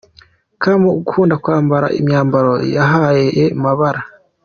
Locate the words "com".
0.61-0.81